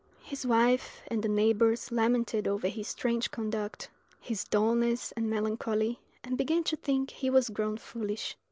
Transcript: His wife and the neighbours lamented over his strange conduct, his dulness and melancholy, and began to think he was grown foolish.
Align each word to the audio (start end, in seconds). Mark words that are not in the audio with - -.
His 0.23 0.47
wife 0.47 1.03
and 1.09 1.21
the 1.21 1.29
neighbours 1.29 1.91
lamented 1.91 2.47
over 2.47 2.67
his 2.69 2.87
strange 2.87 3.29
conduct, 3.29 3.91
his 4.19 4.43
dulness 4.43 5.11
and 5.11 5.29
melancholy, 5.29 5.99
and 6.23 6.39
began 6.39 6.63
to 6.63 6.75
think 6.75 7.11
he 7.11 7.29
was 7.29 7.49
grown 7.49 7.77
foolish. 7.77 8.35